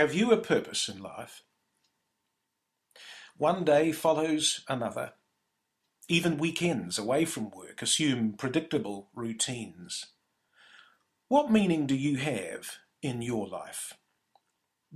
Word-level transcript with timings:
Have 0.00 0.14
you 0.14 0.32
a 0.32 0.38
purpose 0.38 0.88
in 0.88 1.02
life? 1.02 1.42
One 3.36 3.66
day 3.66 3.92
follows 3.92 4.64
another. 4.66 5.12
Even 6.08 6.38
weekends 6.38 6.98
away 6.98 7.26
from 7.26 7.50
work 7.50 7.82
assume 7.82 8.32
predictable 8.32 9.10
routines. 9.14 10.06
What 11.28 11.50
meaning 11.50 11.86
do 11.86 11.94
you 11.94 12.16
have 12.16 12.78
in 13.02 13.20
your 13.20 13.46
life? 13.46 13.92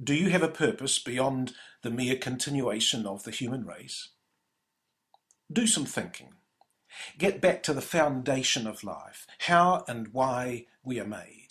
Do 0.02 0.14
you 0.14 0.30
have 0.30 0.42
a 0.42 0.48
purpose 0.48 0.98
beyond 0.98 1.52
the 1.82 1.90
mere 1.90 2.16
continuation 2.16 3.04
of 3.04 3.24
the 3.24 3.30
human 3.30 3.66
race? 3.66 4.08
Do 5.52 5.66
some 5.66 5.84
thinking. 5.84 6.32
Get 7.18 7.42
back 7.42 7.62
to 7.64 7.74
the 7.74 7.82
foundation 7.82 8.66
of 8.66 8.82
life, 8.82 9.26
how 9.40 9.84
and 9.86 10.14
why 10.14 10.64
we 10.82 10.98
are 10.98 11.06
made. 11.06 11.43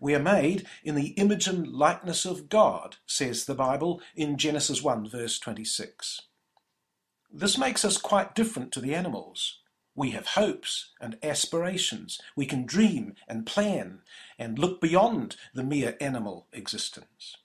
We 0.00 0.14
are 0.14 0.22
made 0.22 0.66
in 0.84 0.94
the 0.94 1.08
image 1.10 1.46
and 1.46 1.66
likeness 1.66 2.24
of 2.24 2.48
God, 2.48 2.96
says 3.06 3.44
the 3.44 3.54
Bible 3.54 4.00
in 4.14 4.36
Genesis 4.36 4.82
1 4.82 5.08
verse 5.08 5.38
26. 5.38 6.22
This 7.32 7.58
makes 7.58 7.84
us 7.84 7.98
quite 7.98 8.34
different 8.34 8.72
to 8.72 8.80
the 8.80 8.94
animals. 8.94 9.58
We 9.94 10.10
have 10.10 10.28
hopes 10.28 10.90
and 11.00 11.18
aspirations. 11.22 12.20
We 12.36 12.44
can 12.46 12.66
dream 12.66 13.14
and 13.26 13.46
plan 13.46 14.00
and 14.38 14.58
look 14.58 14.80
beyond 14.80 15.36
the 15.54 15.64
mere 15.64 15.96
animal 16.00 16.46
existence. 16.52 17.36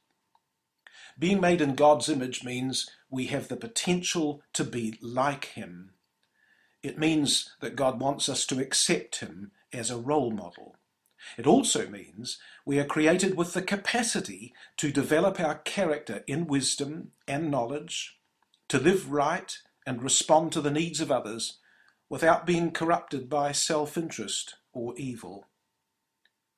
Being 1.17 1.39
made 1.39 1.61
in 1.61 1.75
God's 1.75 2.09
image 2.09 2.43
means 2.43 2.89
we 3.09 3.27
have 3.27 3.47
the 3.47 3.55
potential 3.55 4.41
to 4.53 4.63
be 4.63 4.97
like 5.01 5.45
Him. 5.45 5.91
It 6.83 6.97
means 6.97 7.53
that 7.61 7.75
God 7.75 7.99
wants 7.99 8.27
us 8.27 8.45
to 8.47 8.59
accept 8.59 9.19
Him 9.19 9.51
as 9.71 9.89
a 9.89 9.97
role 9.97 10.31
model. 10.31 10.75
It 11.37 11.47
also 11.47 11.87
means 11.87 12.37
we 12.65 12.79
are 12.79 12.85
created 12.85 13.35
with 13.37 13.53
the 13.53 13.61
capacity 13.61 14.53
to 14.77 14.91
develop 14.91 15.39
our 15.39 15.55
character 15.59 16.23
in 16.27 16.47
wisdom 16.47 17.11
and 17.27 17.51
knowledge, 17.51 18.17
to 18.69 18.79
live 18.79 19.11
right 19.11 19.57
and 19.85 20.03
respond 20.03 20.51
to 20.53 20.61
the 20.61 20.71
needs 20.71 21.01
of 21.01 21.11
others 21.11 21.57
without 22.09 22.45
being 22.45 22.71
corrupted 22.71 23.29
by 23.29 23.51
self-interest 23.51 24.55
or 24.73 24.93
evil. 24.97 25.47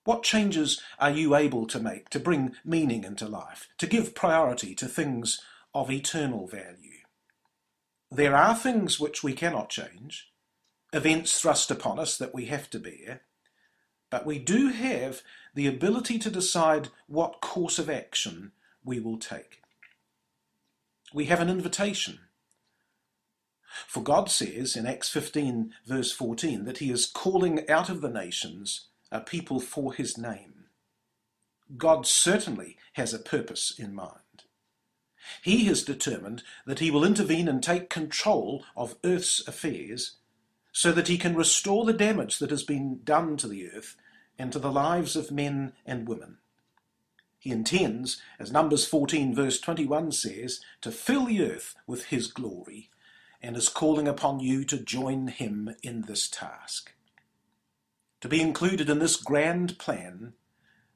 What 0.03 0.23
changes 0.23 0.81
are 0.99 1.11
you 1.11 1.35
able 1.35 1.65
to 1.67 1.79
make 1.79 2.09
to 2.09 2.19
bring 2.19 2.55
meaning 2.65 3.03
into 3.03 3.27
life, 3.27 3.69
to 3.77 3.87
give 3.87 4.15
priority 4.15 4.75
to 4.75 4.87
things 4.87 5.41
of 5.73 5.89
eternal 5.89 6.47
value? 6.47 7.01
There 8.11 8.35
are 8.35 8.55
things 8.55 8.99
which 8.99 9.23
we 9.23 9.33
cannot 9.33 9.69
change, 9.69 10.31
events 10.91 11.39
thrust 11.39 11.71
upon 11.71 11.99
us 11.99 12.17
that 12.17 12.33
we 12.33 12.45
have 12.45 12.69
to 12.71 12.79
bear, 12.79 13.21
but 14.13 14.27
we 14.27 14.37
do 14.37 14.67
have 14.67 15.23
the 15.55 15.65
ability 15.65 16.19
to 16.19 16.29
decide 16.29 16.89
what 17.07 17.41
course 17.41 17.79
of 17.79 17.89
action 17.89 18.51
we 18.85 18.99
will 18.99 19.17
take. 19.17 19.63
We 21.11 21.25
have 21.25 21.39
an 21.39 21.49
invitation 21.49 22.19
for 23.87 24.03
God 24.03 24.29
says 24.29 24.75
in 24.75 24.85
Acts 24.85 25.09
15, 25.09 25.73
verse 25.87 26.11
14, 26.11 26.65
that 26.65 26.77
he 26.77 26.91
is 26.91 27.07
calling 27.07 27.67
out 27.67 27.89
of 27.89 28.01
the 28.01 28.09
nations 28.09 28.89
a 29.11 29.19
people 29.19 29.59
for 29.59 29.95
his 29.95 30.15
name. 30.15 30.65
God 31.75 32.05
certainly 32.05 32.77
has 32.93 33.15
a 33.15 33.19
purpose 33.19 33.73
in 33.79 33.95
mind. 33.95 34.43
He 35.41 35.65
has 35.65 35.81
determined 35.81 36.43
that 36.67 36.77
he 36.77 36.91
will 36.91 37.03
intervene 37.03 37.47
and 37.47 37.63
take 37.63 37.89
control 37.89 38.63
of 38.75 38.95
earth's 39.03 39.47
affairs 39.47 40.17
so 40.71 40.91
that 40.91 41.07
he 41.07 41.17
can 41.17 41.33
restore 41.33 41.83
the 41.83 41.93
damage 41.93 42.37
that 42.37 42.51
has 42.51 42.61
been 42.61 42.99
done 43.03 43.37
to 43.37 43.47
the 43.47 43.71
earth 43.71 43.95
and 44.37 44.51
to 44.51 44.59
the 44.59 44.71
lives 44.71 45.15
of 45.15 45.31
men 45.31 45.73
and 45.85 46.07
women. 46.07 46.37
He 47.39 47.51
intends, 47.51 48.21
as 48.39 48.51
Numbers 48.51 48.85
14 48.85 49.35
verse 49.35 49.59
21 49.59 50.13
says, 50.13 50.61
to 50.81 50.91
fill 50.91 51.25
the 51.25 51.43
earth 51.43 51.75
with 51.85 52.05
his 52.05 52.27
glory 52.27 52.89
and 53.41 53.57
is 53.57 53.67
calling 53.67 54.07
upon 54.07 54.39
you 54.39 54.63
to 54.63 54.77
join 54.77 55.27
him 55.27 55.75
in 55.83 56.03
this 56.03 56.29
task. 56.29 56.93
To 58.21 58.29
be 58.29 58.39
included 58.39 58.89
in 58.89 58.99
this 58.99 59.17
grand 59.17 59.77
plan, 59.77 60.33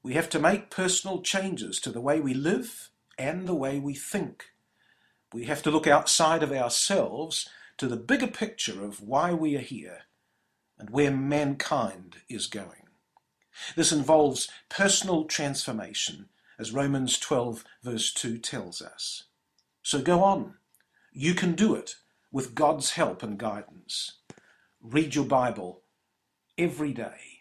we 0.02 0.14
have 0.14 0.30
to 0.30 0.40
make 0.40 0.70
personal 0.70 1.22
changes 1.22 1.82
to 1.82 1.92
the 1.92 2.00
way 2.00 2.22
we 2.22 2.34
live 2.34 2.90
and 3.20 3.46
the 3.46 3.54
way 3.54 3.80
we 3.80 3.94
think. 3.94 4.46
We 5.34 5.44
have 5.44 5.62
to 5.64 5.72
look 5.72 5.88
outside 5.88 6.44
of 6.44 6.54
ourselves 6.54 7.50
to 7.78 7.88
the 7.88 7.98
bigger 7.98 8.28
picture 8.28 8.82
of 8.86 9.02
why 9.02 9.34
we 9.34 9.58
are 9.58 9.62
here 9.62 10.04
and 10.80 10.90
where 10.90 11.12
mankind 11.12 12.18
is 12.30 12.48
going. 12.48 12.87
This 13.76 13.92
involves 13.92 14.50
personal 14.70 15.26
transformation, 15.26 16.30
as 16.60 16.72
Romans 16.72 17.20
12 17.20 17.64
verse 17.84 18.14
2 18.14 18.38
tells 18.38 18.82
us. 18.82 19.24
So 19.82 20.02
go 20.02 20.24
on. 20.24 20.56
You 21.14 21.34
can 21.34 21.54
do 21.54 21.76
it 21.76 21.96
with 22.32 22.56
God's 22.56 22.92
help 22.92 23.24
and 23.24 23.38
guidance. 23.38 24.18
Read 24.82 25.16
your 25.16 25.26
Bible 25.26 25.82
every 26.58 26.94
day. 26.94 27.37